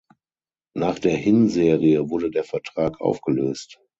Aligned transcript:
Nach 0.73 0.97
der 0.97 1.15
Hinserie 1.15 2.09
wurde 2.09 2.31
der 2.31 2.43
Vertrag 2.43 2.99
aufgelöst. 2.99 3.79